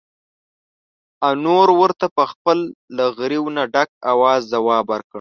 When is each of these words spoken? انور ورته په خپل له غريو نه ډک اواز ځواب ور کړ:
انور 1.29 1.67
ورته 1.81 2.05
په 2.15 2.23
خپل 2.31 2.57
له 2.95 3.05
غريو 3.17 3.45
نه 3.55 3.63
ډک 3.73 3.89
اواز 4.11 4.41
ځواب 4.53 4.85
ور 4.89 5.01
کړ: 5.03 5.09